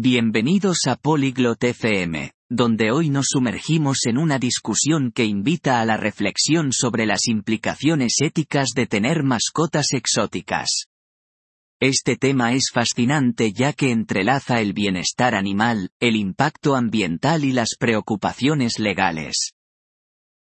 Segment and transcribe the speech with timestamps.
[0.00, 5.96] Bienvenidos a Polyglot FM, donde hoy nos sumergimos en una discusión que invita a la
[5.96, 10.84] reflexión sobre las implicaciones éticas de tener mascotas exóticas.
[11.80, 17.70] Este tema es fascinante ya que entrelaza el bienestar animal, el impacto ambiental y las
[17.76, 19.57] preocupaciones legales.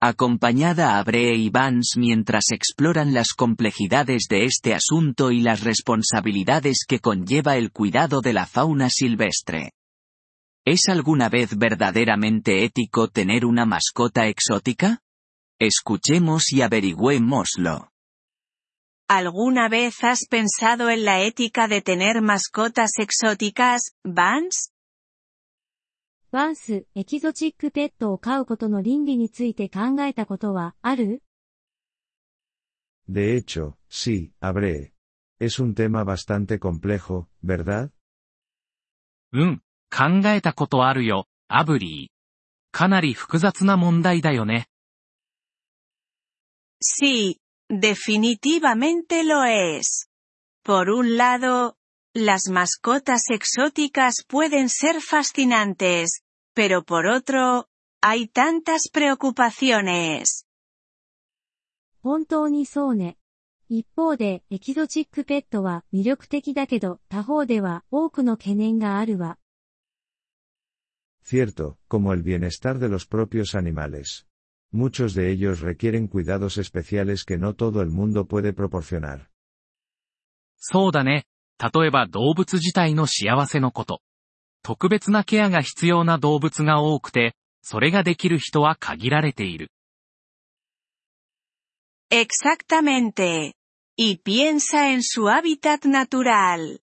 [0.01, 6.85] Acompañada a Bree y Vance mientras exploran las complejidades de este asunto y las responsabilidades
[6.87, 9.71] que conlleva el cuidado de la fauna silvestre.
[10.65, 14.99] ¿Es alguna vez verdaderamente ético tener una mascota exótica?
[15.59, 17.91] Escuchemos y averigüémoslo.
[19.07, 24.71] ¿Alguna vez has pensado en la ética de tener mascotas exóticas, Vance?
[26.35, 31.23] ワンス、エキゾチックペットを飼うことの倫理について考えたことはある
[33.07, 34.91] De hecho, sí, habré.
[35.39, 37.89] Es un tema bastante complejo, ¿verdad?
[39.31, 42.77] うん、考えたことあるよ、アブリー。
[42.77, 44.67] かなり複雑な問題だよね。
[46.81, 50.09] Sí, definitivamente lo es.
[50.65, 51.77] Por un lado,
[52.13, 57.68] las mascotas exóticas pueden ser fascinantes, pero por otro,
[58.00, 60.46] hay tantas preocupaciones.
[62.02, 63.18] 本当にそうね。
[63.68, 69.38] 一方で、エキゾチックペットは魅力的だけど、他方では多くの懸念があるわ。
[71.24, 74.26] Cierto, como el bienestar de los propios animales.
[74.72, 79.28] Muchos de ellos requieren cuidados especiales que no todo el mundo puede proporcionar.
[80.56, 81.26] そうだね。
[81.58, 84.00] 例えば動物自体の幸せのこと。
[84.65, 89.69] 特別なケアが必要な動物が多くて、それができる人は限られている。
[92.09, 93.53] Exactamente.
[93.95, 96.81] Y piensa en su hábitat natural.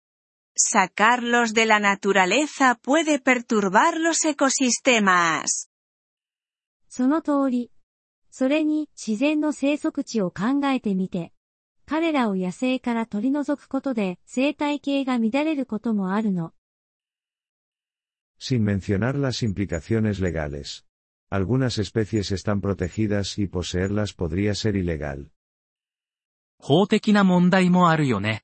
[0.55, 5.69] Sacarlos de la naturaleza puede perturbar los ecosistemas.
[6.89, 7.73] その通り。
[8.31, 11.33] それに、自然の生息地を考えてみて。
[11.85, 16.53] 彼らを野生から取り除くことで生態系が乱れることもあるの。
[18.42, 20.86] Sin mencionar las implicaciones legales.
[21.30, 25.32] Algunas especies están protegidas y poseerlas podría ser ilegal.
[26.60, 28.44] 法的な問題もあるよね。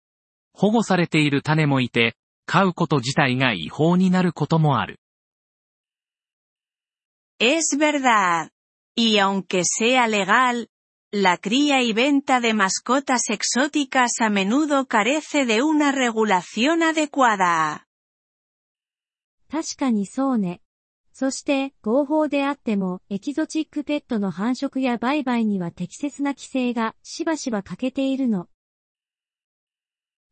[0.53, 4.99] 保護されている種もいて、飼うこと自体が違法になることもある。
[7.39, 8.51] Es verdad.
[8.95, 10.69] Y aunque sea legal,
[11.11, 17.86] la cría y venta de mascotas exóticas a menudo carece de una regulación adecuada.
[19.50, 20.60] 確かにそうね。
[21.12, 28.48] そして、合法であっても、エキゾチックペットの繁殖や売買には適切な規制がしばしば欠けているの。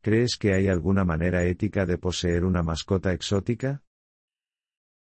[0.03, 3.81] ¿Crees que hay alguna manera ética de poseer una mascota exótica?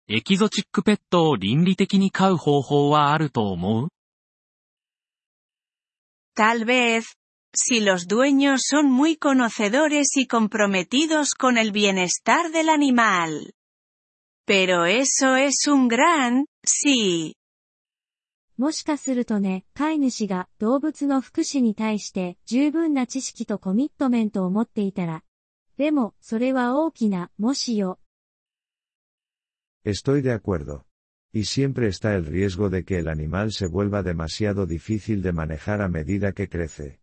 [0.09, 3.87] エキゾチックペットを倫理的に飼う方法はあると思う
[6.33, 7.17] Tal vez,
[7.53, 13.56] si los dueños son muy conocedores y comprometidos con el bienestar del animal.
[14.47, 17.33] Pero eso es un gran, sí.
[18.57, 25.23] もしかするとね、飼い主が動物の福祉に対して十分な知識とコミットメントを持っていたら。
[25.77, 27.99] でも、それは大きな、もしよ。
[29.85, 30.85] Estoy de acuerdo.
[31.33, 35.81] Y siempre está el riesgo de que el animal se vuelva demasiado difícil de manejar
[35.81, 36.99] a medida que crece.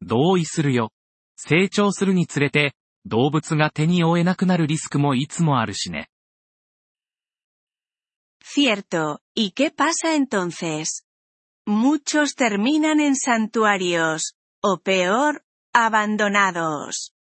[0.00, 0.92] 同意するよ。
[1.36, 2.74] 成長するにつれて、
[3.06, 6.10] 動物が手に負えなくなるリスクもいつもあるしね。
[8.42, 11.04] Cierto, ¿y qué pasa entonces?
[11.66, 17.12] Muchos terminan en santuarios, o peor, abandonados.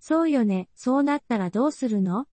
[0.00, 2.26] そうよね、そうなったらどうするの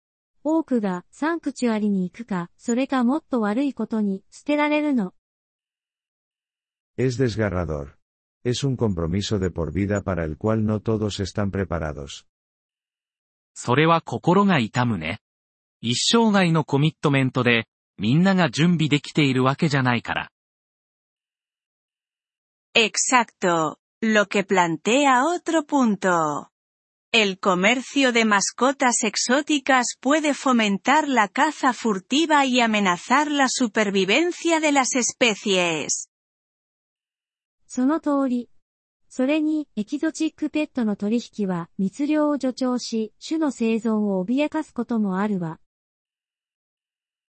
[0.43, 5.13] 多くがサンクチュアリに行くか、それかもっと悪いことに捨てられるの。
[6.97, 7.98] Es desgarrador.
[8.44, 12.26] Es un compromiso de por vida para el cual no todos están preparados.
[13.56, 15.20] それは心が痛むね。
[15.82, 20.32] 一生涯のコミットメントで、みんなが準備できているわけじゃないから。
[22.76, 26.50] Exacto, lo que plantea otro punto.
[27.12, 34.72] El comercio de mascotas exóticas puede fomentar la caza furtiva y amenazar la supervivencia de
[34.72, 36.07] las especies.
[37.69, 38.49] その通り。
[39.11, 45.61] それに、エキゾチックペットの取引は密漁を助長し、種の生存を脅かすこともあるわ。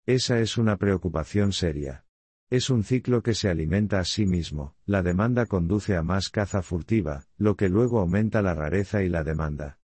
[0.08, 2.04] Esa es una preocupación seria.
[2.50, 6.62] Es un ciclo que se alimenta a sí mismo, la demanda conduce a más caza
[6.62, 9.78] furtiva, lo que luego aumenta la rareza y la demanda.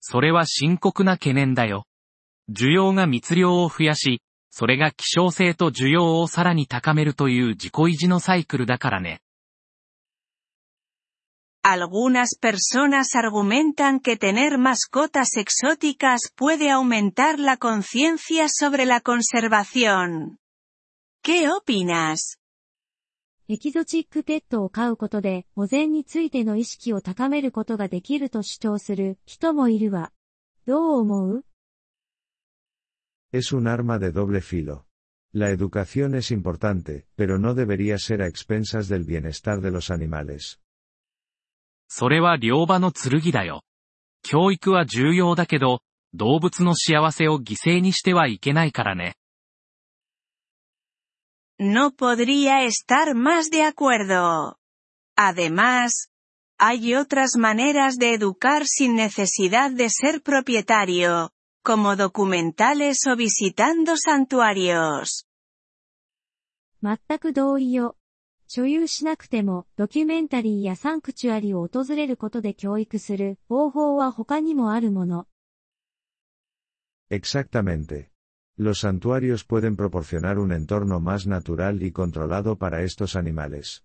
[0.00, 1.86] それは深刻な懸念だよ。
[2.50, 4.20] 需要が密量を増やし、
[4.56, 9.20] それが希少性と需要をさらに高めるという自己維持のサイクルだからね。
[11.64, 20.38] Algunas personas argumentan que tener mascotas exóticas puede aumentar la conciencia sobre la conservación.
[21.24, 22.38] ¿Qué opinas?
[23.48, 30.12] エキゾチックペットを飼うことで保全についての意識を高めることができると主張する人もいるわ。
[30.64, 31.44] どう思う
[33.33, 34.85] Es un arma de doble filo.
[35.31, 40.59] La educación es importante, pero no debería ser a expensas del bienestar de los animales.
[41.91, 43.63] それは両場の剣だよ。
[44.21, 45.81] 教育は重要だけど、
[46.13, 49.15] 動物の幸せを犠牲にしてはいけないからね。
[51.59, 54.57] No podría estar más de acuerdo.
[55.15, 56.09] Además,
[56.57, 61.31] hay otras maneras de educar sin necesidad de ser propietario,
[61.64, 65.26] como documentales o visitando santuarios.
[66.82, 67.96] 全く同意よ。
[68.46, 75.26] 所有しなくても、ドキュメンタリーやサンクチュアリを訪れることで教育する方法は他にもあるもの。
[77.10, 78.10] Exactamente.
[78.58, 83.82] Los santuarios pueden proporcionar un entorno más natural y controlado para estos animales.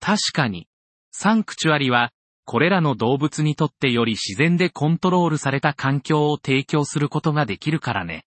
[0.00, 0.66] 確かに。
[1.10, 2.12] サンクチュアリは、
[2.50, 8.24] これらの動物にとってより自然でコントロールされた環境を提供することができるからね。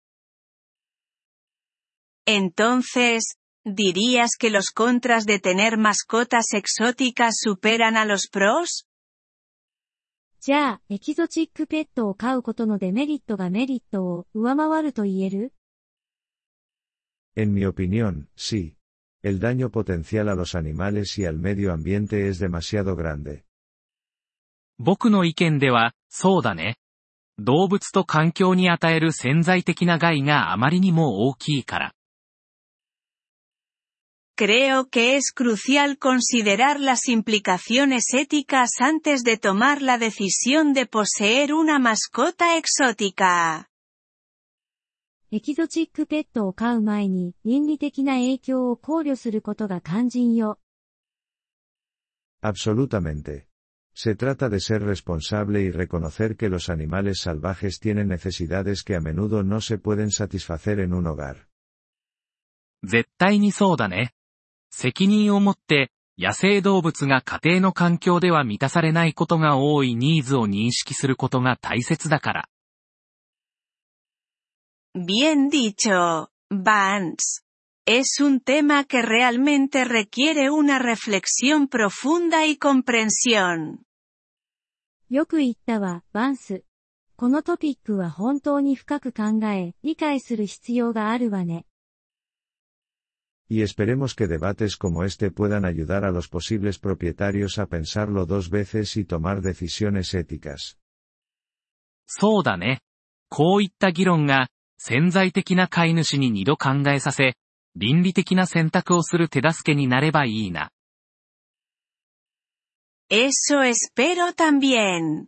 [2.25, 3.35] Entonces,
[3.65, 8.87] ¿dirías que los contras de tener mascotas exóticas superan a los pros?
[10.39, 15.51] じゃあ、エキゾチックペットを飼うことのデメリットがメリットを上回ると言える
[17.35, 18.77] En mi opinión, sí.
[19.21, 23.44] El daño potencial a los animales y al medio ambiente es demasiado grande.
[24.77, 26.77] 僕の意見では、そうだね。
[27.37, 31.95] 動物と環境に与える潜在的な害があまりにも大きいから。
[34.37, 41.79] Creo que es crucial considerar las implicaciones éticas antes de tomar la decisión de poseer una
[41.79, 43.67] mascota exótica.
[45.31, 50.59] エキゾチックペットを飼う前に倫理的な影響を考慮することが肝心よ。
[52.41, 53.45] Absolutamente.
[53.95, 58.99] Se trata de ser responsable y reconocer que los animales salvajes tienen necesidades que a
[58.99, 61.47] menudo no se pueden satisfacer en un hogar.
[62.83, 64.11] 絶対にそうだね。
[64.69, 72.49] 責任を持って、野生動物が家庭の環境では満たされないことが多いニーズを認識することが大切だから。
[74.93, 77.44] Bien dicho, Vance.
[77.86, 83.80] Es un tema que realmente requiere una reflexión profunda y comprensión.
[85.08, 86.64] よく言ったわ、バンス。
[87.16, 91.66] このトピックは本当に深く考え、理解する必要があるわね。
[93.48, 98.48] Y esperemos que debates como este puedan ayudar a los posibles propietarios a pensarlo dos
[98.50, 100.78] veces y tomar decisiones éticas.
[102.06, 102.80] そうだね。
[103.28, 104.48] こういった議論が、
[104.78, 107.34] 潜在的な飼い主に二度考えさせ、
[107.75, 110.71] 倫理的な選択をする手助けになればいいな。
[113.09, 115.27] Eso espero también.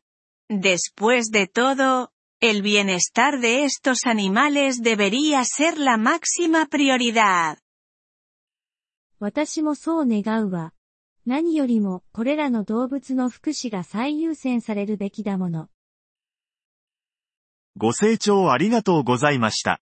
[0.50, 2.10] Después de todo,
[2.40, 7.58] el bienestar de estos animales debería ser la máxima prioridad.
[9.20, 10.74] 私もそう願うわ。
[11.25, 15.70] 何よりも、これらの動物の福祉が最優先されるべきだもの。
[17.75, 19.82] ご清聴ありがとうございました。